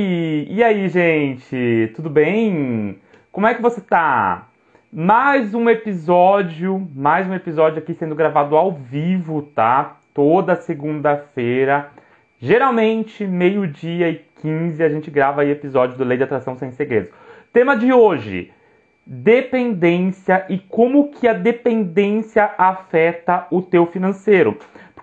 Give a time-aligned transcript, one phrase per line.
[0.00, 1.90] E, e aí, gente?
[1.96, 3.00] Tudo bem?
[3.32, 4.46] Como é que você tá?
[4.92, 9.96] Mais um episódio, mais um episódio aqui sendo gravado ao vivo, tá?
[10.14, 11.90] Toda segunda-feira.
[12.38, 17.10] Geralmente, meio-dia e 15, a gente grava aí episódio do Lei de Atração Sem Segredos.
[17.52, 18.52] Tema de hoje:
[19.04, 24.56] dependência e como que a dependência afeta o teu financeiro.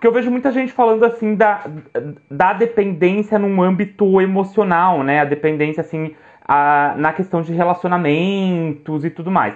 [0.06, 1.66] Porque eu vejo muita gente falando assim da,
[2.30, 5.22] da dependência num âmbito emocional, né?
[5.22, 6.14] A dependência assim
[6.48, 9.56] a, na questão de relacionamentos e tudo mais.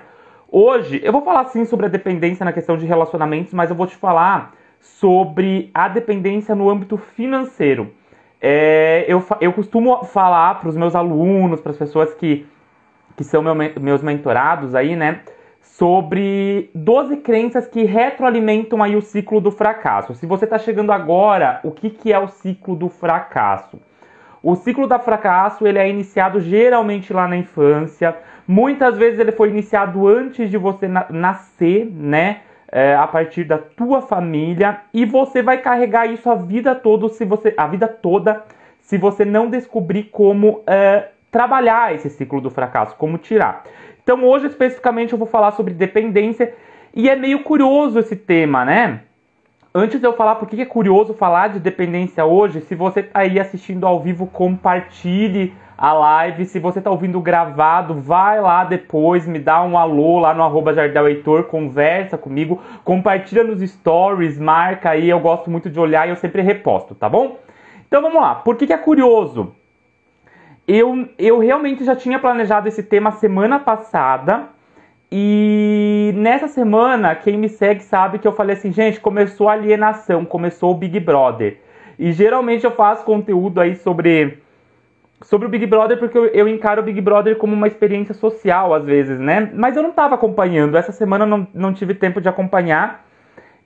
[0.52, 3.86] Hoje eu vou falar sim sobre a dependência na questão de relacionamentos, mas eu vou
[3.86, 7.94] te falar sobre a dependência no âmbito financeiro.
[8.42, 12.48] É, eu, eu costumo falar para os meus alunos, para as pessoas que,
[13.16, 15.20] que são meu, meus mentorados aí, né?
[15.80, 20.14] Sobre 12 crenças que retroalimentam aí o ciclo do fracasso.
[20.14, 23.80] Se você está chegando agora, o que, que é o ciclo do fracasso?
[24.44, 28.14] O ciclo do fracasso ele é iniciado geralmente lá na infância.
[28.46, 32.42] Muitas vezes ele foi iniciado antes de você na nascer, né?
[32.72, 37.26] É, a partir da tua família e você vai carregar isso a vida toda se
[37.26, 38.44] você a vida toda
[38.80, 43.64] se você não descobrir como é, trabalhar esse ciclo do fracasso, como tirar.
[44.10, 46.52] Então hoje especificamente eu vou falar sobre dependência
[46.96, 49.02] e é meio curioso esse tema, né?
[49.72, 53.20] Antes de eu falar por que é curioso falar de dependência hoje, se você está
[53.20, 56.46] aí assistindo ao vivo, compartilhe a live.
[56.46, 60.74] Se você está ouvindo gravado, vai lá depois, me dá um alô lá no arroba
[60.74, 66.10] Jardel Heitor, conversa comigo, compartilha nos stories, marca aí, eu gosto muito de olhar e
[66.10, 67.38] eu sempre reposto, tá bom?
[67.88, 69.54] Então vamos lá, por que, que é curioso?
[70.70, 74.50] Eu, eu realmente já tinha planejado esse tema semana passada.
[75.12, 80.24] E nessa semana, quem me segue sabe que eu falei assim, gente, começou a alienação,
[80.24, 81.58] começou o Big Brother.
[81.98, 84.38] E geralmente eu faço conteúdo aí sobre,
[85.24, 88.72] sobre o Big Brother porque eu, eu encaro o Big Brother como uma experiência social
[88.72, 89.50] às vezes, né?
[89.56, 93.09] Mas eu não estava acompanhando, essa semana eu não, não tive tempo de acompanhar.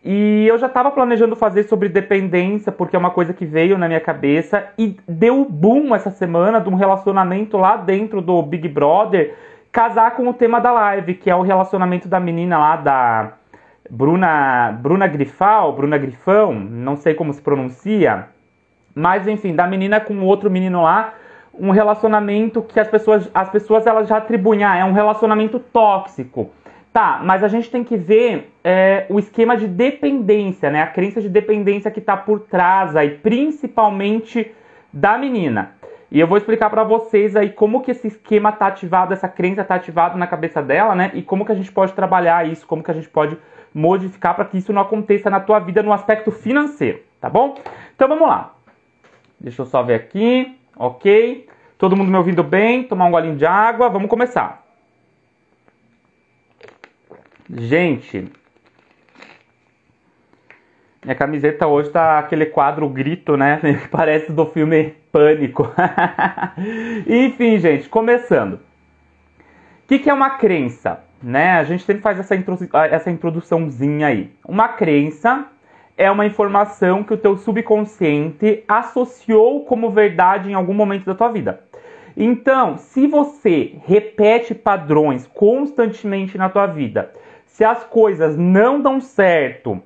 [0.03, 3.88] E eu já estava planejando fazer sobre dependência, porque é uma coisa que veio na
[3.88, 4.68] minha cabeça.
[4.78, 9.34] E deu boom essa semana de um relacionamento lá dentro do Big Brother
[9.72, 13.34] casar com o tema da live, que é o relacionamento da menina lá da
[13.90, 18.28] Bruna, Bruna Grifal, Bruna Grifão, não sei como se pronuncia.
[18.94, 21.13] Mas enfim, da menina com outro menino lá,
[21.58, 26.52] um relacionamento que as pessoas, as pessoas elas já atribuem, ah, é um relacionamento tóxico.
[26.94, 30.84] Tá, mas a gente tem que ver é, o esquema de dependência, né?
[30.84, 34.54] A crença de dependência que está por trás aí, principalmente
[34.94, 35.72] da menina.
[36.12, 39.64] E eu vou explicar para vocês aí como que esse esquema tá ativado, essa crença
[39.64, 41.09] tá ativada na cabeça dela, né?
[41.16, 43.36] E como que a gente pode trabalhar isso, como que a gente pode
[43.74, 47.56] modificar para que isso não aconteça na tua vida no aspecto financeiro, tá bom?
[47.96, 48.54] Então vamos lá.
[49.40, 51.50] Deixa eu só ver aqui, ok?
[51.75, 52.84] Todo mundo me ouvindo bem?
[52.84, 54.62] Tomar um golinho de água, vamos começar.
[57.56, 58.31] Gente,
[61.03, 63.62] minha camiseta hoje tá aquele quadro grito, né?
[63.91, 65.72] Parece do filme Pânico.
[67.06, 68.53] Enfim, gente, começando.
[68.53, 68.59] O
[69.88, 71.03] que, que, é uma crença?
[71.22, 71.52] Né?
[71.52, 74.31] A gente sempre faz essa, introdu essa introduçãozinha aí.
[74.44, 75.46] Uma crença
[75.96, 81.30] é uma informação que o teu subconsciente associou como verdade em algum momento da tua
[81.31, 81.62] vida.
[82.18, 87.12] Então, se você repete padrões constantemente na tua vida
[87.53, 89.81] se as coisas não dão certo, uh,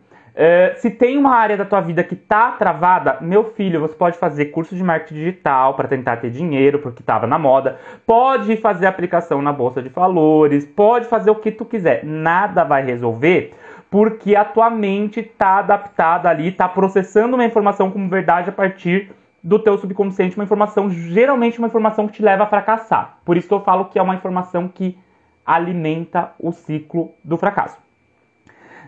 [0.78, 4.46] se tem uma área da tua vida que tá travada, meu filho, você pode fazer
[4.46, 9.42] curso de marketing digital para tentar ter dinheiro, porque estava na moda, pode fazer aplicação
[9.42, 13.54] na bolsa de valores, pode fazer o que tu quiser, nada vai resolver.
[13.92, 19.12] Porque a tua mente tá adaptada ali, tá processando uma informação como verdade a partir
[19.44, 23.18] do teu subconsciente, uma informação, geralmente uma informação que te leva a fracassar.
[23.26, 24.98] Por isso que eu falo que é uma informação que
[25.48, 27.78] alimenta o ciclo do fracasso.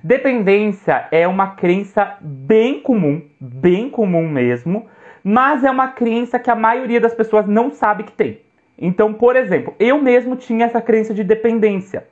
[0.04, 4.86] Dependência é uma crença bem comum, bem comum mesmo,
[5.24, 8.42] mas é uma crença que a maioria das pessoas não sabe que tem.
[8.78, 12.08] Então, por exemplo, eu mesmo tinha essa crença de dependência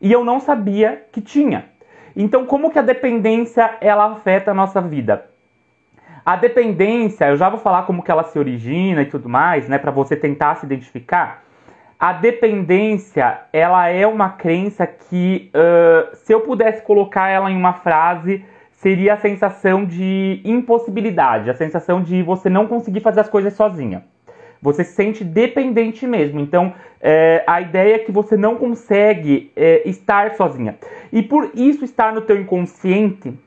[0.00, 1.66] e eu não sabia que tinha.
[2.14, 5.26] Então, como que a dependência ela afeta a nossa vida?
[6.24, 9.78] A dependência, eu já vou falar como que ela se origina e tudo mais, né,
[9.78, 11.42] para você tentar se identificar.
[12.00, 17.74] A dependência, ela é uma crença que, uh, se eu pudesse colocar ela em uma
[17.74, 23.52] frase, seria a sensação de impossibilidade, a sensação de você não conseguir fazer as coisas
[23.52, 24.02] sozinha.
[24.62, 26.40] Você se sente dependente mesmo.
[26.40, 30.78] Então, é, a ideia é que você não consegue é, estar sozinha.
[31.12, 33.38] E por isso estar no teu inconsciente,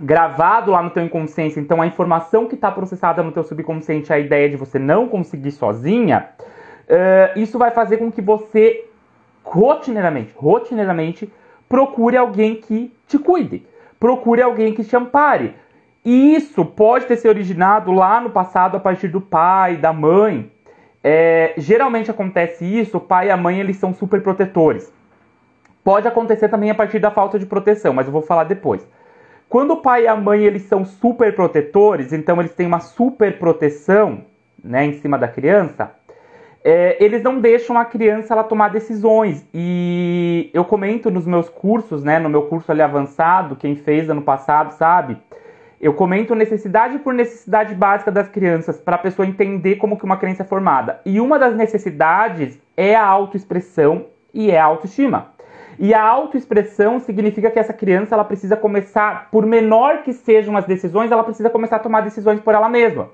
[0.00, 4.18] gravado lá no teu inconsciente, então a informação que está processada no teu subconsciente a
[4.18, 6.30] ideia de você não conseguir sozinha,
[6.88, 8.84] uh, isso vai fazer com que você
[9.42, 11.30] rotineiramente, rotineiramente
[11.68, 13.66] procure alguém que te cuide,
[13.98, 15.54] procure alguém que te ampare.
[16.04, 20.50] E isso pode ter se originado lá no passado a partir do pai, da mãe.
[21.02, 24.92] É, geralmente acontece isso, o pai e a mãe eles são super protetores.
[25.82, 28.86] Pode acontecer também a partir da falta de proteção, mas eu vou falar depois.
[29.48, 33.38] Quando o pai e a mãe eles são super protetores, então eles têm uma super
[33.38, 34.24] proteção
[34.62, 35.94] né, em cima da criança,
[36.64, 39.46] é, eles não deixam a criança ela tomar decisões.
[39.52, 44.22] E eu comento nos meus cursos, né, no meu curso ali avançado, quem fez ano
[44.22, 45.18] passado sabe,
[45.78, 50.16] eu comento necessidade por necessidade básica das crianças para a pessoa entender como que uma
[50.16, 51.00] criança é formada.
[51.04, 55.34] E uma das necessidades é a autoexpressão e é a autoestima.
[55.78, 60.64] E a autoexpressão significa que essa criança ela precisa começar, por menor que sejam as
[60.64, 63.10] decisões, ela precisa começar a tomar decisões por ela mesma.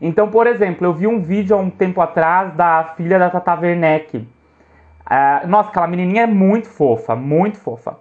[0.00, 3.54] Então, por exemplo, eu vi um vídeo há um tempo atrás da filha da Tata
[3.54, 4.16] Werneck.
[4.16, 7.98] Uh, nossa, aquela menininha é muito fofa, muito fofa.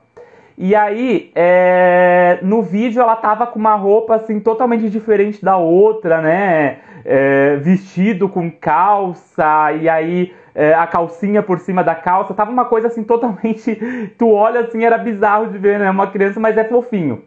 [0.62, 6.22] E aí, é, no vídeo ela tava com uma roupa assim totalmente diferente da outra,
[6.22, 6.80] né?
[7.06, 12.34] É, vestido com calça, e aí é, a calcinha por cima da calça.
[12.34, 13.74] Tava uma coisa assim totalmente.
[14.18, 15.90] Tu olha assim, era bizarro de ver, né?
[15.90, 17.24] Uma criança, mas é fofinho.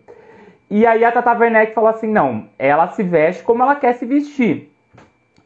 [0.74, 4.06] E aí a Tata Werneck falou assim: não, ela se veste como ela quer se
[4.06, 4.72] vestir.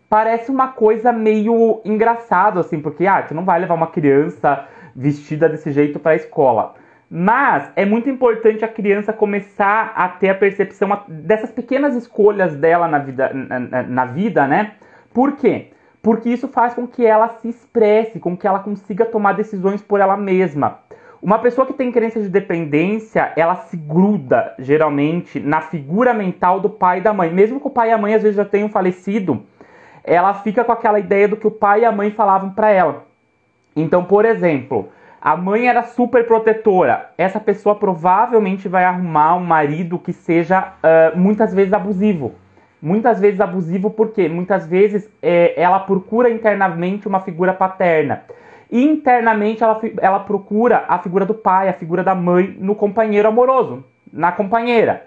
[0.09, 5.49] Parece uma coisa meio engraçado, assim, porque ah, tu não vai levar uma criança vestida
[5.49, 6.77] desse jeito para a escola.
[7.11, 12.87] Mas é muito importante a criança começar a ter a percepção dessas pequenas escolhas dela
[12.87, 14.75] na vida, na, na vida, né?
[15.13, 15.73] Por quê?
[16.01, 19.99] Porque isso faz com que ela se expresse, com que ela consiga tomar decisões por
[19.99, 20.79] ela mesma.
[21.27, 26.71] Uma pessoa que tem crença de dependência, ela se gruda, geralmente, na figura mental do
[26.71, 27.33] pai e da mãe.
[27.33, 29.43] Mesmo que o pai e a mãe às vezes já tenham falecido,
[30.05, 33.07] ela fica com aquela ideia do que o pai e a mãe falavam para ela.
[33.75, 34.89] Então, por exemplo,
[35.21, 37.11] a mãe era super protetora.
[37.19, 42.37] Essa pessoa provavelmente vai arrumar um marido que seja uh, muitas vezes abusivo.
[42.81, 48.23] Muitas vezes abusivo porque muitas vezes é, ela procura internamente uma figura paterna
[48.71, 53.85] internamente ela, ela procura a figura do pai, a figura da mãe no companheiro amoroso,
[54.13, 55.07] na companheira.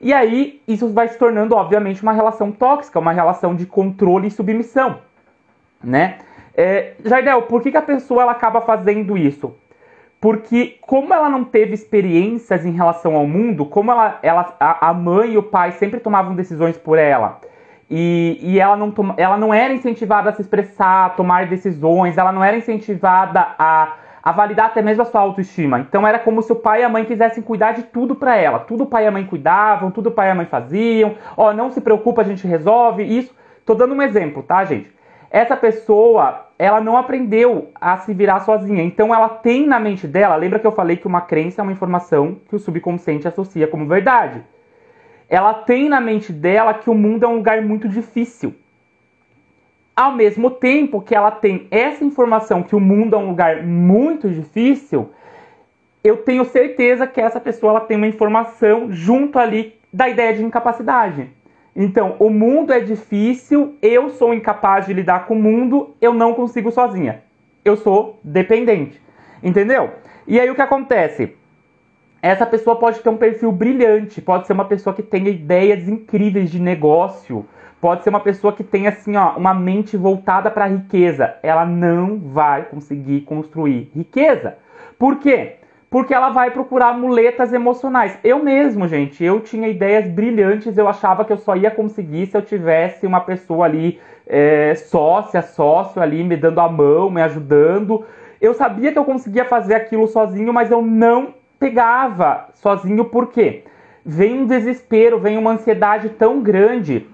[0.00, 4.30] E aí isso vai se tornando, obviamente, uma relação tóxica, uma relação de controle e
[4.30, 4.98] submissão,
[5.82, 6.18] né?
[6.56, 9.56] É, Jardel, por que, que a pessoa ela acaba fazendo isso?
[10.20, 14.94] Porque como ela não teve experiências em relação ao mundo, como ela, ela a, a
[14.94, 17.40] mãe e o pai sempre tomavam decisões por ela,
[17.90, 22.16] e, e ela, não toma, ela não era incentivada a se expressar, a tomar decisões,
[22.16, 25.80] ela não era incentivada a, a validar até mesmo a sua autoestima.
[25.80, 28.58] Então era como se o pai e a mãe quisessem cuidar de tudo para ela.
[28.58, 31.14] Tudo o pai e a mãe cuidavam, tudo o pai e a mãe faziam.
[31.36, 33.34] Ó, oh, não se preocupa, a gente resolve isso.
[33.66, 34.92] Tô dando um exemplo, tá, gente?
[35.30, 38.82] Essa pessoa, ela não aprendeu a se virar sozinha.
[38.82, 41.72] Então ela tem na mente dela, lembra que eu falei que uma crença é uma
[41.72, 44.42] informação que o subconsciente associa como verdade
[45.34, 48.54] ela tem na mente dela que o mundo é um lugar muito difícil.
[49.96, 54.30] Ao mesmo tempo que ela tem essa informação que o mundo é um lugar muito
[54.30, 55.10] difícil,
[56.04, 60.44] eu tenho certeza que essa pessoa ela tem uma informação junto ali da ideia de
[60.44, 61.28] incapacidade.
[61.74, 66.32] Então, o mundo é difícil, eu sou incapaz de lidar com o mundo, eu não
[66.32, 67.24] consigo sozinha.
[67.64, 69.02] Eu sou dependente.
[69.42, 69.94] Entendeu?
[70.28, 71.34] E aí o que acontece?
[72.24, 76.50] Essa pessoa pode ter um perfil brilhante, pode ser uma pessoa que tenha ideias incríveis
[76.50, 77.44] de negócio,
[77.78, 81.34] pode ser uma pessoa que tenha assim, ó, uma mente voltada para a riqueza.
[81.42, 84.56] Ela não vai conseguir construir riqueza.
[84.98, 85.56] Por quê?
[85.90, 88.18] Porque ela vai procurar muletas emocionais.
[88.24, 92.38] Eu mesmo, gente, eu tinha ideias brilhantes, eu achava que eu só ia conseguir se
[92.38, 98.02] eu tivesse uma pessoa ali, é, sócia, sócio ali, me dando a mão, me ajudando.
[98.40, 103.64] Eu sabia que eu conseguia fazer aquilo sozinho, mas eu não pegava sozinho, por quê?
[104.04, 107.06] Vem um desespero, vem uma ansiedade tão grande,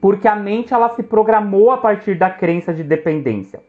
[0.00, 3.60] porque a mente ela se programou a partir da crença de dependência.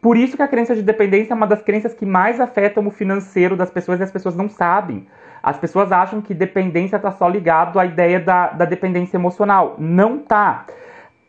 [0.00, 2.90] Por isso que a crença de dependência é uma das crenças que mais afetam o
[2.90, 5.06] financeiro das pessoas e as pessoas não sabem.
[5.42, 9.76] As pessoas acham que dependência está só ligado à ideia da, da dependência emocional.
[9.78, 10.64] Não tá.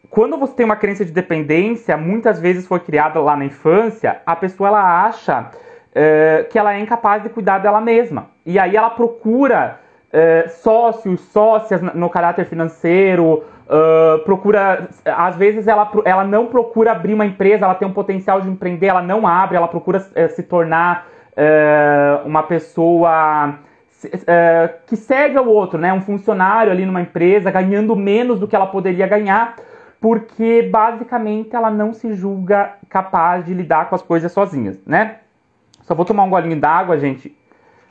[0.09, 4.35] Quando você tem uma crença de dependência, muitas vezes foi criada lá na infância, a
[4.35, 5.49] pessoa ela acha
[5.93, 8.27] é, que ela é incapaz de cuidar dela mesma.
[8.45, 9.79] E aí ela procura
[10.11, 14.89] é, sócios, sócias no caráter financeiro, uh, procura.
[15.05, 18.87] Às vezes ela, ela não procura abrir uma empresa, ela tem um potencial de empreender,
[18.87, 21.07] ela não abre, ela procura é, se tornar
[22.25, 23.55] uma pessoa
[24.85, 25.91] que serve ao outro, né?
[25.93, 29.55] Um funcionário ali numa empresa ganhando menos do que ela poderia ganhar,
[29.99, 35.19] porque basicamente ela não se julga capaz de lidar com as coisas sozinhas, né?
[35.83, 37.35] Só vou tomar um golinho d'água, gente.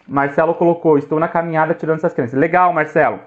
[0.06, 2.38] Marcelo colocou, estou na caminhada tirando essas crianças.
[2.38, 3.20] Legal, Marcelo.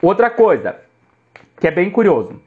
[0.00, 0.76] Outra coisa,
[1.60, 2.40] que é bem curioso.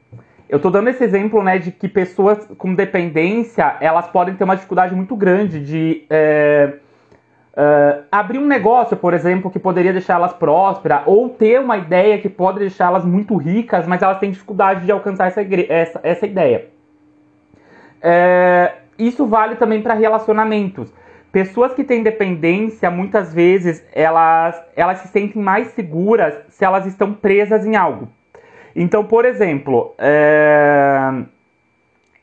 [0.48, 4.54] Eu estou dando esse exemplo, né, de que pessoas com dependência, elas podem ter uma
[4.54, 6.74] dificuldade muito grande de é,
[7.56, 12.18] Uh, abrir um negócio, por exemplo, que poderia deixar elas prósperas, ou ter uma ideia
[12.18, 16.26] que pode deixar elas muito ricas, mas elas têm dificuldade de alcançar essa, essa, essa
[16.26, 16.66] ideia.
[18.06, 20.92] Uh, isso vale também para relacionamentos.
[21.32, 27.12] Pessoas que têm dependência, muitas vezes, elas, elas se sentem mais seguras se elas estão
[27.12, 28.08] presas em algo.
[28.74, 31.26] Então, por exemplo, uh,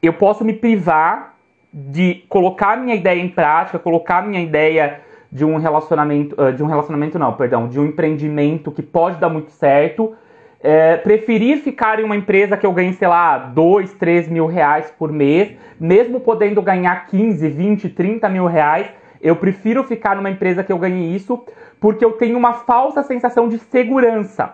[0.02, 1.36] eu posso me privar
[1.72, 6.68] de colocar minha ideia em prática, colocar minha ideia de um relacionamento, uh, de um
[6.68, 10.16] relacionamento não, perdão, de um empreendimento que pode dar muito certo,
[10.64, 14.90] é, preferir ficar em uma empresa que eu ganhe, sei lá, 2, 3 mil reais
[14.98, 18.88] por mês, mesmo podendo ganhar 15, 20, 30 mil reais,
[19.22, 21.44] eu prefiro ficar numa empresa que eu ganhe isso,
[21.82, 24.54] porque eu tenho uma falsa sensação de segurança.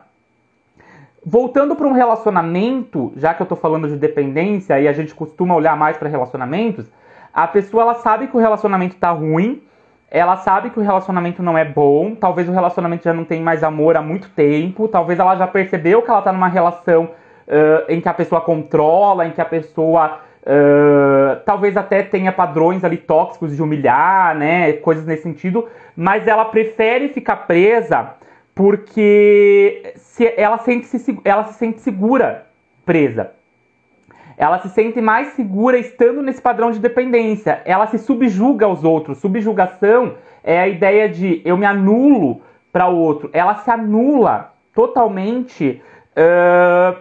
[1.24, 5.54] Voltando para um relacionamento, já que eu estou falando de dependência e a gente costuma
[5.54, 6.88] olhar mais para relacionamentos,
[7.32, 9.62] a pessoa ela sabe que o relacionamento está ruim,
[10.12, 13.64] ela sabe que o relacionamento não é bom, talvez o relacionamento já não tem mais
[13.64, 18.02] amor há muito tempo, talvez ela já percebeu que ela tá numa relação uh, em
[18.02, 23.56] que a pessoa controla, em que a pessoa uh, talvez até tenha padrões ali tóxicos
[23.56, 28.16] de humilhar, né, coisas nesse sentido, mas ela prefere ficar presa
[28.56, 32.48] porque se ela, sente -se, ela se sente segura
[32.84, 33.39] presa
[34.40, 37.62] ela se sente mais segura estando nesse padrão de dependência.
[37.66, 39.18] Ela se subjuga aos outros.
[39.18, 42.42] Subjugação é a ideia de eu me anulo
[42.72, 43.30] para o outro.
[43.34, 45.82] Ela se anula totalmente
[46.12, 46.98] uh,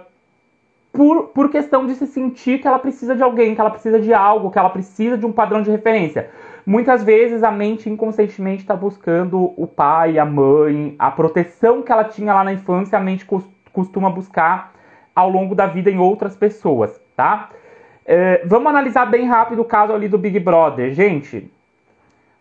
[0.93, 4.13] por, por questão de se sentir que ela precisa de alguém, que ela precisa de
[4.13, 6.31] algo, que ela precisa de um padrão de referência.
[6.67, 12.03] Muitas vezes a mente inconscientemente está buscando o pai, a mãe, a proteção que ela
[12.03, 13.25] tinha lá na infância, a mente
[13.73, 14.73] costuma buscar
[15.15, 17.49] ao longo da vida em outras pessoas tá?
[18.07, 20.93] É, vamos analisar bem rápido o caso ali do Big Brother.
[20.93, 21.51] Gente,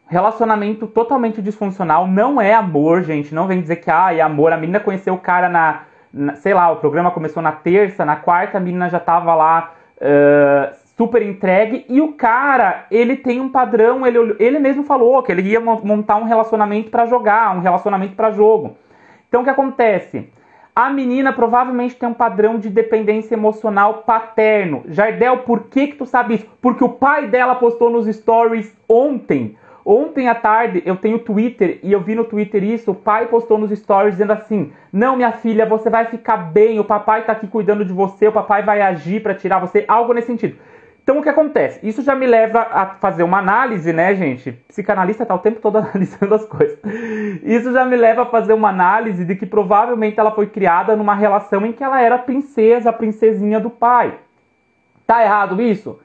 [0.08, 3.34] relacionamento totalmente disfuncional não é amor, gente.
[3.34, 4.54] Não vem dizer que ah, é amor.
[4.54, 5.82] A menina conheceu o cara na,
[6.14, 9.74] na sei lá, o programa começou na terça, na quarta a menina já tava lá
[9.98, 15.32] uh, super entregue e o cara, ele tem um padrão, ele, ele mesmo falou que
[15.32, 18.78] ele ia montar um relacionamento para jogar, um relacionamento para jogo.
[19.28, 20.30] Então o que acontece?
[20.80, 24.84] A menina provavelmente tem um padrão de dependência emocional paterno.
[24.88, 26.46] Jardel, por que que tu sabe isso?
[26.62, 29.58] Porque o pai dela postou nos stories ontem.
[29.84, 32.92] Ontem à tarde eu tenho Twitter e eu vi no Twitter isso.
[32.92, 36.80] O pai postou nos stories dizendo assim: Não, minha filha, você vai ficar bem.
[36.80, 38.28] O papai tá aqui cuidando de você.
[38.28, 39.84] O papai vai agir para tirar você.
[39.88, 40.58] Algo nesse sentido.
[41.08, 41.80] Então o que acontece?
[41.88, 44.52] Isso já me leva a fazer uma análise, né, gente?
[44.68, 46.78] Psicanalista tá o tempo todo analisando as coisas.
[47.44, 51.16] Isso já me leva a fazer uma análise de que provavelmente ela foi criada numa
[51.16, 54.16] relação em que ela era princesa, princesinha do pai.
[55.06, 55.98] Tá errado isso?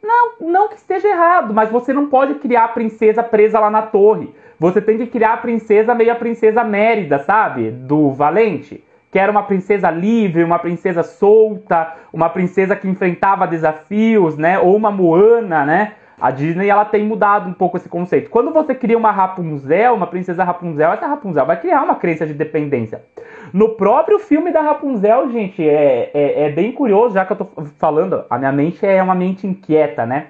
[0.00, 3.82] Não, não que esteja errado, mas você não pode criar a princesa presa lá na
[3.82, 4.32] torre.
[4.60, 7.72] Você tem que criar a princesa meio a princesa Mérida, sabe?
[7.72, 8.84] Do Valente
[9.14, 14.58] que era uma princesa livre, uma princesa solta, uma princesa que enfrentava desafios, né?
[14.58, 15.92] Ou uma Moana, né?
[16.20, 18.28] A Disney ela tem mudado um pouco esse conceito.
[18.28, 22.34] Quando você cria uma Rapunzel, uma princesa Rapunzel, essa Rapunzel vai criar uma crença de
[22.34, 23.04] dependência.
[23.52, 27.46] No próprio filme da Rapunzel, gente, é, é, é bem curioso, já que eu tô
[27.78, 30.26] falando, a minha mente é uma mente inquieta, né?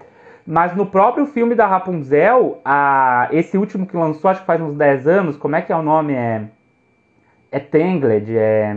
[0.47, 4.77] Mas no próprio filme da Rapunzel, a, esse último que lançou, acho que faz uns
[4.77, 6.13] 10 anos, como é que é o nome?
[6.13, 6.43] É
[7.55, 8.77] é Tangled, é.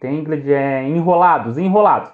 [0.00, 2.10] Tangled é Enrolados, Enrolados.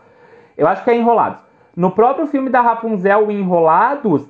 [0.54, 1.40] Eu acho que é Enrolados.
[1.74, 4.28] No próprio filme da Rapunzel, Enrolados,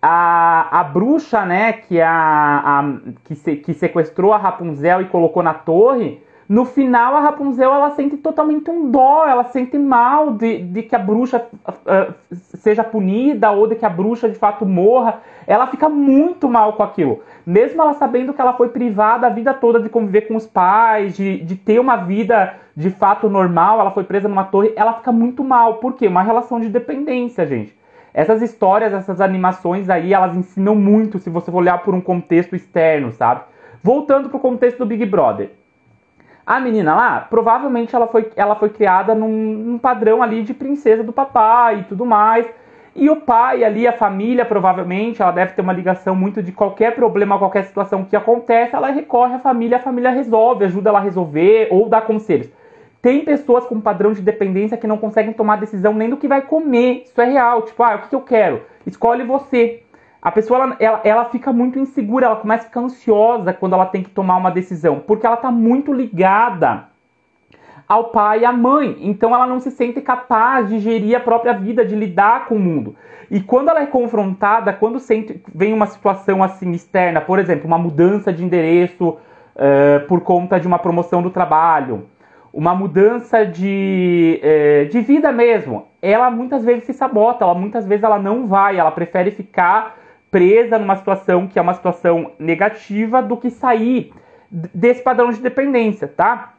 [0.00, 5.42] a, a bruxa, né, que, a, a que, se, que sequestrou a Rapunzel e colocou
[5.42, 10.58] na torre, no final a Rapunzel ela sente totalmente um dó, ela sente mal de,
[10.58, 12.14] de que a bruxa uh,
[12.58, 15.20] seja punida ou de que a bruxa de fato morra.
[15.46, 19.52] Ela fica muito mal com aquilo mesmo ela sabendo que ela foi privada a vida
[19.52, 23.90] toda de conviver com os pais, de, de ter uma vida de fato normal, ela
[23.90, 25.74] foi presa numa torre, ela fica muito mal.
[25.74, 26.06] Por quê?
[26.06, 27.76] Uma relação de dependência, gente.
[28.14, 33.12] Essas histórias, essas animações aí, elas ensinam muito se você olhar por um contexto externo,
[33.12, 33.42] sabe?
[33.82, 35.50] Voltando pro contexto do Big Brother.
[36.46, 41.02] A menina lá, provavelmente ela foi, ela foi criada num, num padrão ali de princesa
[41.02, 42.46] do papai e tudo mais.
[42.94, 46.94] E o pai ali, a família, provavelmente, ela deve ter uma ligação muito de qualquer
[46.94, 51.02] problema, qualquer situação que acontece, ela recorre à família, a família resolve, ajuda ela a
[51.02, 52.50] resolver ou dá conselhos.
[53.00, 56.42] Tem pessoas com padrão de dependência que não conseguem tomar decisão nem do que vai
[56.42, 57.02] comer.
[57.04, 57.62] Isso é real.
[57.62, 58.62] Tipo, ah, o que eu quero?
[58.86, 59.82] Escolhe você.
[60.22, 63.86] A pessoa ela, ela, ela, fica muito insegura, ela começa a ficar ansiosa quando ela
[63.86, 66.84] tem que tomar uma decisão, porque ela está muito ligada
[67.88, 68.96] ao pai e à mãe.
[69.00, 72.60] Então ela não se sente capaz de gerir a própria vida, de lidar com o
[72.60, 72.94] mundo.
[73.28, 77.78] E quando ela é confrontada, quando sente, vem uma situação assim externa, por exemplo, uma
[77.78, 82.06] mudança de endereço uh, por conta de uma promoção do trabalho,
[82.52, 88.04] uma mudança de, uh, de vida mesmo, ela muitas vezes se sabota, ela muitas vezes
[88.04, 90.01] ela não vai, ela prefere ficar
[90.32, 94.12] presa numa situação que é uma situação negativa do que sair
[94.50, 96.54] desse padrão de dependência, tá?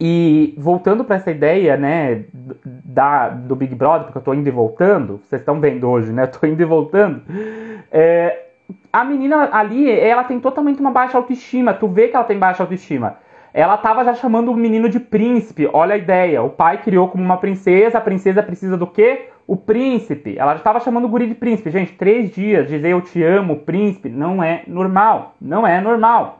[0.00, 2.24] E voltando para essa ideia, né,
[2.64, 6.24] da, do Big Brother, porque eu tô indo e voltando, vocês estão vendo hoje, né,
[6.24, 7.22] eu tô indo e voltando,
[7.90, 8.46] é,
[8.92, 12.62] a menina ali, ela tem totalmente uma baixa autoestima, tu vê que ela tem baixa
[12.62, 13.16] autoestima.
[13.52, 17.24] Ela tava já chamando o menino de príncipe, olha a ideia, o pai criou como
[17.24, 19.30] uma princesa, a princesa precisa do quê?
[19.48, 20.38] O príncipe.
[20.38, 21.70] Ela já estava chamando o guri de príncipe.
[21.70, 25.34] Gente, três dias dizer eu te amo, príncipe, não é normal.
[25.40, 26.38] Não é normal.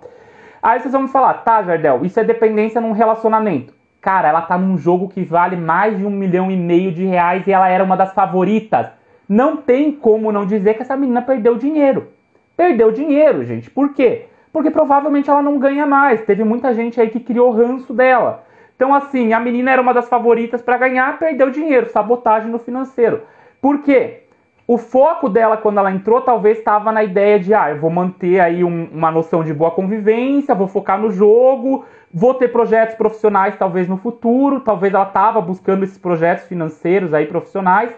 [0.62, 3.72] Aí vocês vão me falar, tá, Jardel, isso é dependência num relacionamento.
[3.98, 7.46] Cara, ela tá num jogo que vale mais de um milhão e meio de reais
[7.46, 8.88] e ela era uma das favoritas.
[9.26, 12.08] Não tem como não dizer que essa menina perdeu dinheiro.
[12.54, 13.70] Perdeu dinheiro, gente.
[13.70, 14.26] Por quê?
[14.52, 16.20] Porque provavelmente ela não ganha mais.
[16.26, 18.44] Teve muita gente aí que criou ranço dela.
[18.78, 23.22] Então, assim, a menina era uma das favoritas para ganhar, perdeu dinheiro, sabotagem no financeiro.
[23.60, 24.22] Por quê?
[24.68, 28.38] O foco dela quando ela entrou talvez estava na ideia de, ah, eu vou manter
[28.38, 33.56] aí um, uma noção de boa convivência, vou focar no jogo, vou ter projetos profissionais
[33.56, 37.90] talvez no futuro, talvez ela estava buscando esses projetos financeiros aí profissionais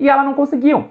[0.00, 0.86] e ela não conseguiu,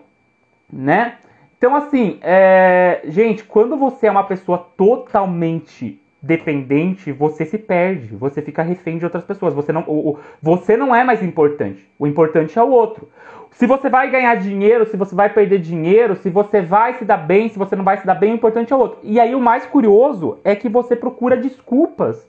[0.72, 1.15] né?
[1.57, 3.01] Então assim, é...
[3.07, 9.05] gente, quando você é uma pessoa totalmente dependente, você se perde, você fica refém de
[9.05, 9.53] outras pessoas.
[9.53, 11.89] Você não, o, o, você não é mais importante.
[11.98, 13.10] O importante é o outro.
[13.51, 17.18] Se você vai ganhar dinheiro, se você vai perder dinheiro, se você vai se dar
[17.18, 19.00] bem, se você não vai se dar bem, o importante é o outro.
[19.01, 22.27] E aí o mais curioso é que você procura desculpas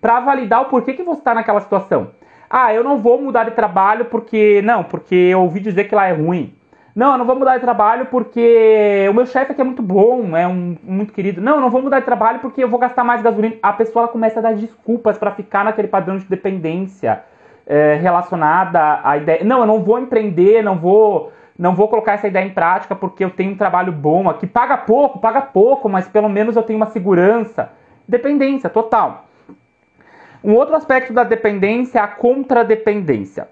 [0.00, 2.10] para validar o porquê que você está naquela situação.
[2.50, 6.06] Ah, eu não vou mudar de trabalho porque não, porque eu ouvi dizer que lá
[6.06, 6.54] é ruim.
[6.94, 10.36] Não, eu não vou mudar de trabalho porque o meu chefe aqui é muito bom,
[10.36, 11.40] é um muito querido.
[11.40, 13.56] Não, eu não vou mudar de trabalho porque eu vou gastar mais gasolina.
[13.62, 17.22] A pessoa começa a dar desculpas para ficar naquele padrão de dependência
[17.66, 19.42] é, relacionada à ideia.
[19.42, 23.24] Não, eu não vou empreender, não vou, não vou colocar essa ideia em prática porque
[23.24, 24.46] eu tenho um trabalho bom aqui.
[24.46, 27.70] Paga pouco, paga pouco, mas pelo menos eu tenho uma segurança.
[28.06, 29.24] Dependência total.
[30.44, 33.48] Um outro aspecto da dependência é a contradependência.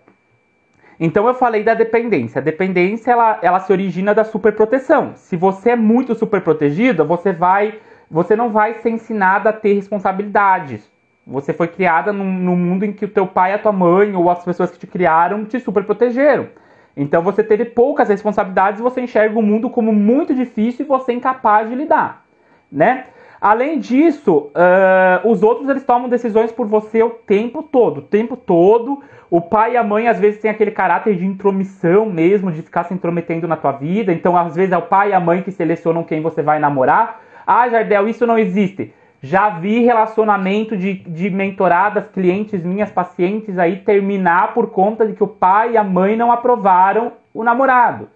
[1.03, 2.41] Então eu falei da dependência.
[2.41, 5.13] A dependência ela, ela se origina da superproteção.
[5.17, 10.91] Se você é muito superprotegido, você vai, você não vai ser ensinada a ter responsabilidades.
[11.27, 14.29] Você foi criada num, num mundo em que o teu pai, a tua mãe ou
[14.29, 16.49] as pessoas que te criaram te superprotegeram.
[16.95, 21.15] Então você teve poucas responsabilidades, você enxerga o mundo como muito difícil e você é
[21.15, 22.27] incapaz de lidar,
[22.71, 23.07] né?
[23.41, 28.37] Além disso, uh, os outros eles tomam decisões por você o tempo todo, o tempo
[28.37, 29.03] todo.
[29.31, 32.85] O pai e a mãe às vezes têm aquele caráter de intromissão mesmo, de ficar
[32.85, 34.13] se intrometendo na tua vida.
[34.13, 37.23] Então, às vezes é o pai e a mãe que selecionam quem você vai namorar.
[37.47, 38.93] Ah, Jardel, isso não existe.
[39.23, 45.23] Já vi relacionamento de, de mentoradas, clientes minhas, pacientes aí terminar por conta de que
[45.23, 48.09] o pai e a mãe não aprovaram o namorado.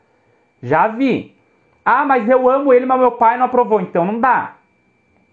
[0.63, 1.35] Já vi.
[1.85, 3.81] Ah, mas eu amo ele, mas meu pai não aprovou.
[3.81, 4.55] Então não dá.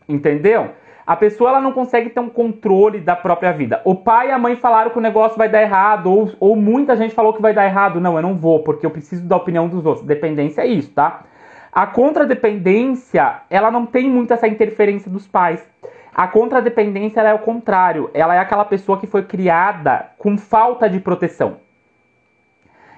[0.08, 0.72] Entendeu?
[1.06, 3.82] A pessoa ela não consegue ter um controle da própria vida.
[3.84, 6.96] O pai e a mãe falaram que o negócio vai dar errado, ou, ou muita
[6.96, 8.00] gente falou que vai dar errado.
[8.00, 10.06] Não, eu não vou, porque eu preciso da opinião dos outros.
[10.06, 11.24] Dependência é isso, tá?
[11.72, 15.66] A contradependência, ela não tem muito essa interferência dos pais.
[16.14, 18.10] A contradependência é o contrário.
[18.14, 21.58] Ela é aquela pessoa que foi criada com falta de proteção.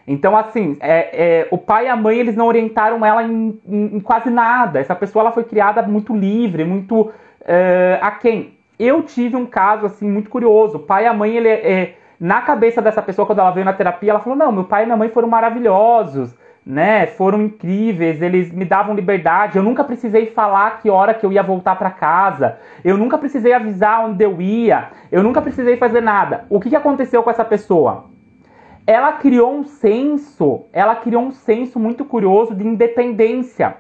[0.08, 3.98] Então, assim, é, é, o pai e a mãe eles não orientaram ela em, em,
[3.98, 4.80] em, quase nada.
[4.80, 7.12] Essa pessoa ela foi criada muito livre, muito
[7.46, 8.58] é, a quem?
[8.78, 10.78] Eu tive um caso assim muito curioso.
[10.78, 13.66] O pai e a mãe ele é, é, na cabeça dessa pessoa quando ela veio
[13.66, 16.36] na terapia, ela falou: não, meu pai e minha mãe foram maravilhosos,
[16.66, 17.08] né?
[17.08, 18.22] Foram incríveis.
[18.22, 19.58] Eles me davam liberdade.
[19.58, 22.58] Eu nunca precisei falar que hora que eu ia voltar para casa.
[22.84, 24.90] Eu nunca precisei avisar onde eu ia.
[25.10, 26.46] Eu nunca precisei fazer nada.
[26.50, 28.13] O que, que aconteceu com essa pessoa?
[28.86, 33.78] Ela criou um senso, ela criou um senso muito curioso de independência.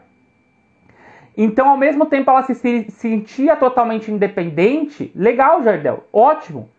[1.35, 2.53] Então, ao mesmo tempo, ela se
[2.91, 5.11] sentia totalmente independente.
[5.15, 6.69] Legal, Jardel, ótimo.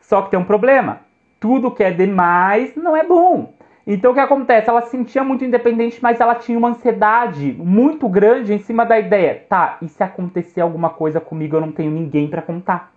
[0.00, 1.00] Só que tem um problema.
[1.40, 3.54] Tudo que é demais não é bom.
[3.86, 4.68] Então o que acontece?
[4.68, 8.98] Ela se sentia muito independente, mas ela tinha uma ansiedade muito grande em cima da
[8.98, 9.44] ideia.
[9.48, 12.95] Tá, e se acontecer alguma coisa comigo, eu não tenho ninguém para contar.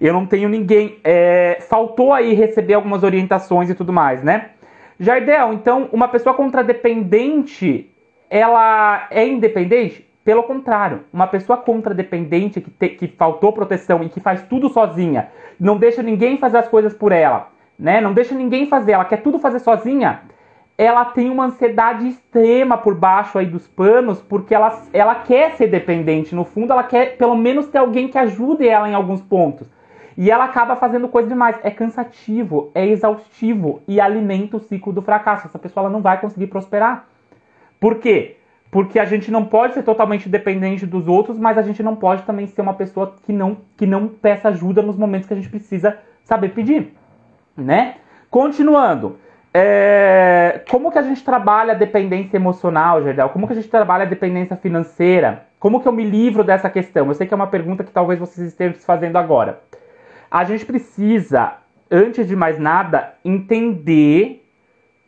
[0.00, 0.98] Eu não tenho ninguém.
[1.02, 4.50] É, faltou aí receber algumas orientações e tudo mais, né?
[5.00, 7.88] Jardel, então, uma pessoa contradependente,
[8.28, 10.04] ela é independente?
[10.24, 15.28] Pelo contrário, uma pessoa contradependente que, te, que faltou proteção e que faz tudo sozinha,
[15.58, 18.00] não deixa ninguém fazer as coisas por ela, né?
[18.00, 20.22] Não deixa ninguém fazer, ela quer tudo fazer sozinha.
[20.76, 25.68] Ela tem uma ansiedade extrema por baixo aí dos panos, porque ela, ela quer ser
[25.68, 26.34] dependente.
[26.34, 29.68] No fundo, ela quer pelo menos ter alguém que ajude ela em alguns pontos.
[30.18, 31.56] E ela acaba fazendo coisa demais.
[31.62, 35.46] É cansativo, é exaustivo e alimenta o ciclo do fracasso.
[35.46, 37.06] Essa pessoa ela não vai conseguir prosperar.
[37.78, 38.36] Por quê?
[38.68, 42.24] Porque a gente não pode ser totalmente dependente dos outros, mas a gente não pode
[42.24, 45.48] também ser uma pessoa que não, que não peça ajuda nos momentos que a gente
[45.48, 46.92] precisa saber pedir,
[47.56, 47.94] né?
[48.28, 49.18] Continuando,
[49.54, 50.62] é...
[50.68, 53.28] como que a gente trabalha a dependência emocional, Gerdel?
[53.28, 55.46] Como que a gente trabalha a dependência financeira?
[55.60, 57.06] Como que eu me livro dessa questão?
[57.06, 59.60] Eu sei que é uma pergunta que talvez vocês estejam se fazendo agora.
[60.30, 61.54] A gente precisa,
[61.90, 64.44] antes de mais nada, entender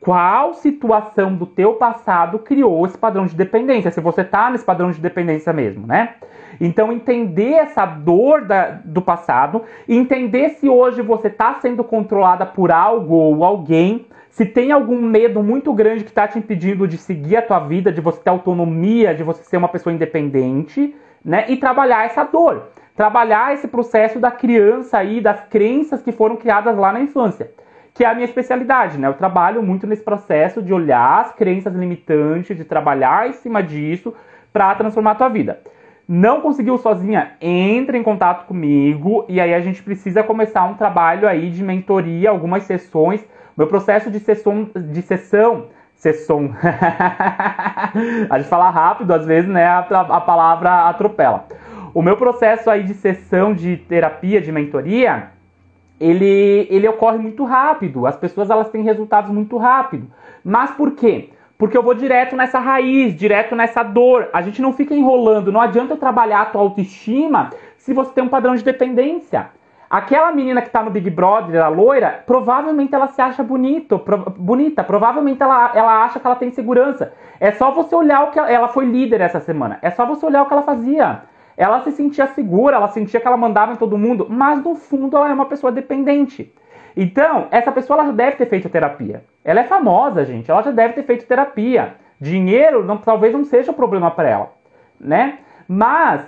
[0.00, 4.90] qual situação do teu passado criou esse padrão de dependência, se você tá nesse padrão
[4.90, 6.14] de dependência mesmo, né?
[6.58, 12.72] Então entender essa dor da, do passado, entender se hoje você está sendo controlada por
[12.72, 17.36] algo ou alguém, se tem algum medo muito grande que está te impedindo de seguir
[17.36, 21.44] a tua vida, de você ter autonomia, de você ser uma pessoa independente, né?
[21.48, 22.68] E trabalhar essa dor,
[23.00, 27.50] trabalhar esse processo da criança aí, das crenças que foram criadas lá na infância
[27.94, 29.08] que é a minha especialidade, né?
[29.08, 34.14] Eu trabalho muito nesse processo de olhar as crenças limitantes, de trabalhar em cima disso
[34.52, 35.60] para transformar a tua vida.
[36.06, 37.32] Não conseguiu sozinha?
[37.40, 42.30] Entre em contato comigo e aí a gente precisa começar um trabalho aí de mentoria,
[42.30, 43.26] algumas sessões.
[43.56, 46.54] Meu processo de sessão, de sessão, sessão.
[48.30, 49.66] a gente fala rápido às vezes, né?
[49.66, 51.46] A, a palavra atropela.
[51.92, 55.30] O meu processo aí de sessão de terapia, de mentoria,
[55.98, 58.06] ele, ele ocorre muito rápido.
[58.06, 60.06] As pessoas elas têm resultados muito rápido.
[60.44, 61.30] Mas por quê?
[61.58, 64.28] Porque eu vou direto nessa raiz, direto nessa dor.
[64.32, 65.52] A gente não fica enrolando.
[65.52, 69.50] Não adianta eu trabalhar a tua autoestima se você tem um padrão de dependência.
[69.90, 74.18] Aquela menina que tá no Big Brother, a loira, provavelmente ela se acha bonito, pro,
[74.18, 77.12] bonita, provavelmente ela, ela acha que ela tem segurança.
[77.40, 79.80] É só você olhar o que ela, ela foi líder essa semana.
[79.82, 81.22] É só você olhar o que ela fazia.
[81.56, 85.16] Ela se sentia segura, ela sentia que ela mandava em todo mundo, mas no fundo
[85.16, 86.52] ela é uma pessoa dependente.
[86.96, 89.24] Então, essa pessoa ela já deve ter feito terapia.
[89.44, 91.94] Ela é famosa, gente, ela já deve ter feito terapia.
[92.20, 94.52] Dinheiro não, talvez não seja o problema para ela,
[94.98, 95.38] né?
[95.66, 96.26] Mas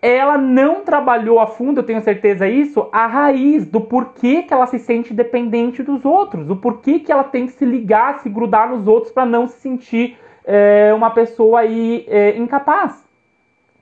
[0.00, 4.66] ela não trabalhou a fundo, eu tenho certeza isso, a raiz do porquê que ela
[4.66, 8.70] se sente dependente dos outros, do porquê que ela tem que se ligar, se grudar
[8.70, 13.04] nos outros para não se sentir é, uma pessoa aí é, incapaz,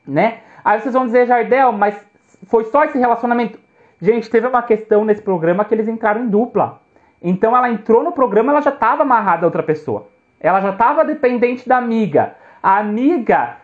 [0.07, 0.39] né?
[0.65, 1.95] Aí vocês vão dizer, Jardel, mas
[2.47, 3.59] foi só esse relacionamento?
[4.01, 6.81] Gente, teve uma questão nesse programa que eles entraram em dupla.
[7.23, 10.09] Então ela entrou no programa, ela já estava amarrada a outra pessoa.
[10.41, 12.35] Ela já estava dependente da amiga.
[12.63, 13.57] A amiga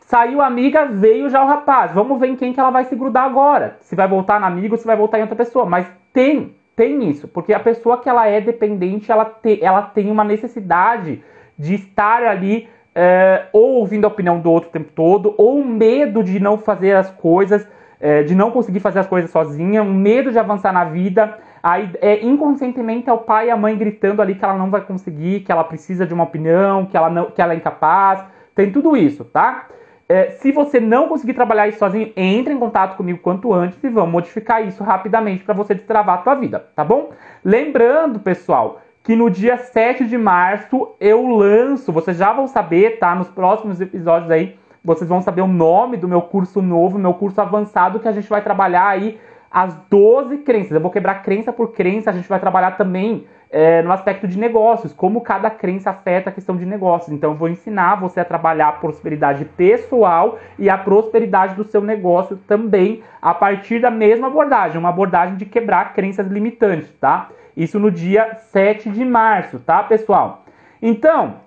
[0.00, 1.92] saiu a amiga, veio já o rapaz.
[1.92, 3.76] Vamos ver em quem que ela vai se grudar agora.
[3.80, 5.66] Se vai voltar na amiga ou se vai voltar em outra pessoa.
[5.66, 10.10] Mas tem, tem isso, porque a pessoa que ela é dependente, ela, te, ela tem
[10.10, 11.22] uma necessidade
[11.58, 12.68] de estar ali
[13.00, 16.96] é, ou ouvindo a opinião do outro o tempo todo, ou medo de não fazer
[16.96, 17.64] as coisas,
[18.00, 21.38] é, de não conseguir fazer as coisas sozinha, um medo de avançar na vida.
[21.62, 24.80] Aí, é, inconscientemente é o pai e a mãe gritando ali que ela não vai
[24.80, 28.24] conseguir, que ela precisa de uma opinião, que ela, não, que ela é incapaz.
[28.52, 29.68] Tem tudo isso, tá?
[30.08, 33.88] É, se você não conseguir trabalhar isso sozinho, entre em contato comigo quanto antes e
[33.88, 37.10] vamos modificar isso rapidamente para você destravar a tua vida, tá bom?
[37.44, 43.14] Lembrando, pessoal, que no dia 7 de março eu lanço, vocês já vão saber, tá?
[43.14, 47.40] Nos próximos episódios aí, vocês vão saber o nome do meu curso novo, meu curso
[47.40, 49.18] avançado, que a gente vai trabalhar aí
[49.50, 50.72] as 12 crenças.
[50.72, 54.38] Eu vou quebrar crença por crença, a gente vai trabalhar também é, no aspecto de
[54.38, 57.10] negócios, como cada crença afeta a questão de negócios.
[57.10, 61.80] Então, eu vou ensinar você a trabalhar a prosperidade pessoal e a prosperidade do seu
[61.80, 67.30] negócio também, a partir da mesma abordagem, uma abordagem de quebrar crenças limitantes, tá?
[67.58, 70.44] Isso no dia 7 de março, tá, pessoal?
[70.80, 71.40] Então,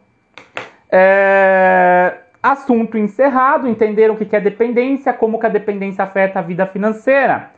[0.92, 2.16] é...
[2.44, 7.52] assunto encerrado, entenderam o que é dependência, como que a dependência afeta a vida financeira.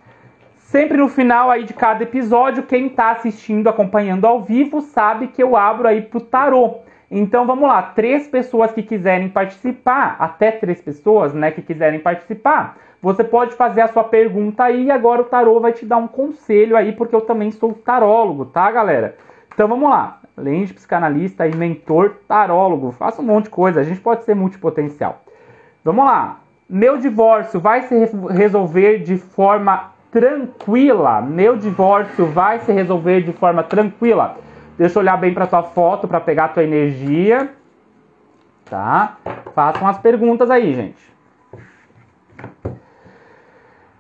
[0.57, 5.41] Sempre no final aí de cada episódio, quem está assistindo, acompanhando ao vivo, sabe que
[5.41, 6.81] eu abro aí pro tarô.
[7.09, 12.77] Então vamos lá, três pessoas que quiserem participar, até três pessoas, né, que quiserem participar.
[13.03, 16.07] Você pode fazer a sua pergunta aí e agora o tarô vai te dar um
[16.07, 19.17] conselho aí, porque eu também sou tarólogo, tá, galera?
[19.53, 20.21] Então vamos lá.
[20.37, 22.93] Além de psicanalista e mentor tarólogo.
[22.93, 25.21] Faço um monte de coisa, a gente pode ser multipotencial.
[25.83, 26.39] Vamos lá.
[26.69, 31.19] Meu divórcio vai se resolver de forma tranquila.
[31.19, 34.37] Meu divórcio vai se resolver de forma tranquila.
[34.77, 37.49] Deixa eu olhar bem para tua foto para pegar tua energia.
[38.63, 39.17] Tá?
[39.53, 41.12] Façam as perguntas aí, gente.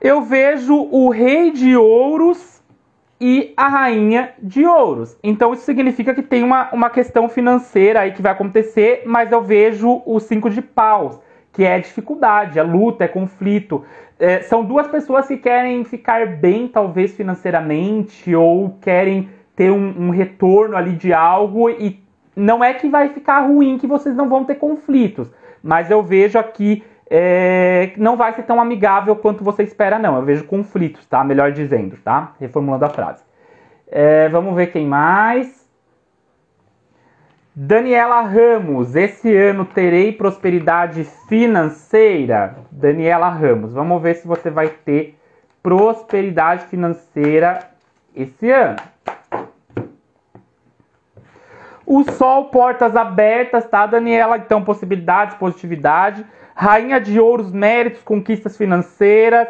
[0.03, 2.61] Eu vejo o rei de ouros
[3.21, 5.17] e a rainha de ouros.
[5.23, 9.41] Então isso significa que tem uma, uma questão financeira aí que vai acontecer, mas eu
[9.41, 11.17] vejo o cinco de paus,
[11.53, 13.85] que é dificuldade, é luta, é conflito.
[14.19, 20.09] É, são duas pessoas que querem ficar bem, talvez financeiramente, ou querem ter um, um
[20.09, 22.03] retorno ali de algo e
[22.35, 25.31] não é que vai ficar ruim, que vocês não vão ter conflitos,
[25.63, 30.15] mas eu vejo aqui é, não vai ser tão amigável quanto você espera, não.
[30.15, 31.23] Eu vejo conflitos, tá?
[31.23, 32.33] Melhor dizendo, tá?
[32.39, 33.23] Reformulando a frase.
[33.87, 35.63] É, vamos ver quem mais.
[37.55, 42.55] Daniela Ramos, esse ano terei prosperidade financeira?
[42.71, 45.15] Daniela Ramos, vamos ver se você vai ter
[45.61, 47.59] prosperidade financeira
[48.15, 48.77] esse ano.
[51.85, 54.37] O sol, portas abertas, tá, Daniela?
[54.37, 56.25] Então, possibilidades, positividade.
[56.55, 59.47] Rainha de ouros, méritos, conquistas financeiras.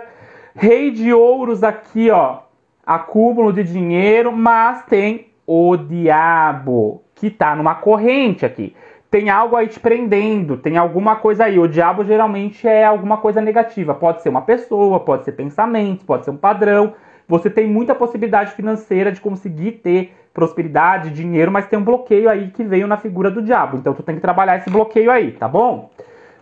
[0.56, 2.40] Rei de ouros aqui, ó,
[2.86, 8.76] acúmulo de dinheiro, mas tem o diabo, que tá numa corrente aqui.
[9.10, 11.60] Tem algo aí te prendendo, tem alguma coisa aí.
[11.60, 13.94] O diabo geralmente é alguma coisa negativa.
[13.94, 16.94] Pode ser uma pessoa, pode ser pensamentos, pode ser um padrão.
[17.28, 22.50] Você tem muita possibilidade financeira de conseguir ter prosperidade, dinheiro, mas tem um bloqueio aí
[22.50, 23.78] que veio na figura do diabo.
[23.78, 25.92] Então tu tem que trabalhar esse bloqueio aí, tá bom?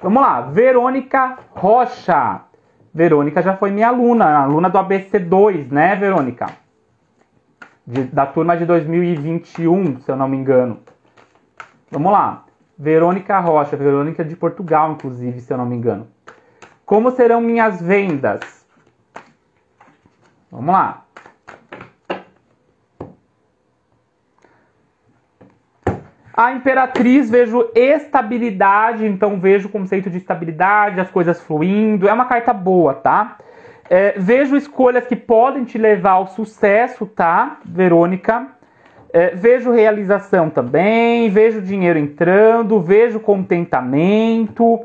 [0.02, 2.42] Vamos lá, Verônica Rocha.
[2.94, 6.48] Verônica já foi minha aluna, aluna do ABC2, né, Verônica?
[7.86, 10.80] De, da turma de 2021, se eu não me engano.
[11.90, 12.46] Vamos lá.
[12.78, 16.08] Verônica Rocha, Verônica de Portugal, inclusive, se eu não me engano.
[16.86, 18.61] Como serão minhas vendas?
[20.52, 21.06] Vamos lá.
[26.34, 32.08] A Imperatriz vejo estabilidade, então vejo o conceito de estabilidade, as coisas fluindo.
[32.08, 33.38] É uma carta boa, tá?
[33.90, 38.48] É, vejo escolhas que podem te levar ao sucesso, tá, Verônica?
[39.14, 44.80] É, vejo realização também, vejo dinheiro entrando, vejo contentamento,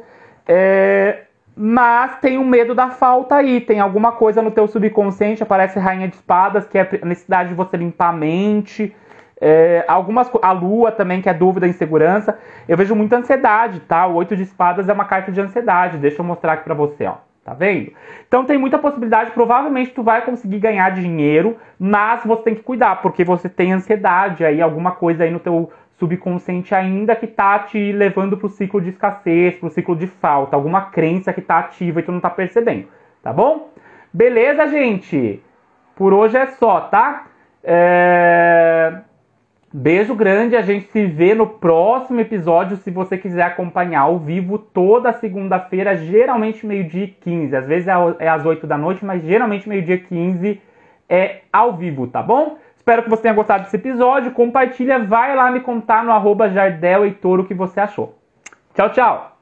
[0.47, 1.26] é,
[1.57, 3.61] mas tem um medo da falta aí.
[3.61, 7.55] Tem alguma coisa no teu subconsciente, aparece Rainha de Espadas, que é a necessidade de
[7.55, 8.95] você limpar a mente
[9.41, 12.39] é, algumas a lua também, que é dúvida, insegurança.
[12.67, 14.07] Eu vejo muita ansiedade, tá?
[14.07, 15.99] O oito de espadas é uma carta de ansiedade.
[15.99, 17.17] Deixa eu mostrar aqui pra você, ó.
[17.45, 17.93] Tá vendo?
[18.27, 23.01] Então tem muita possibilidade, provavelmente tu vai conseguir ganhar dinheiro, mas você tem que cuidar,
[23.01, 27.93] porque você tem ansiedade aí, alguma coisa aí no teu subconsciente ainda que tá te
[27.93, 32.03] levando pro ciclo de escassez, pro ciclo de falta, alguma crença que tá ativa e
[32.03, 32.87] tu não tá percebendo,
[33.23, 33.71] tá bom?
[34.13, 35.43] Beleza, gente?
[35.95, 37.27] Por hoje é só, tá?
[37.65, 39.01] É...
[39.73, 42.79] Beijo grande, a gente se vê no próximo episódio.
[42.79, 47.57] Se você quiser acompanhar ao vivo toda segunda-feira, geralmente meio-dia e 15.
[47.57, 50.63] Às vezes é às 8 da noite, mas geralmente meio-dia e 15
[51.09, 52.57] é ao vivo, tá bom?
[52.87, 54.31] Espero que você tenha gostado desse episódio.
[54.31, 58.17] Compartilha, vai lá me contar no arroba Jardel Heitor o que você achou.
[58.75, 59.36] Tchau, tchau!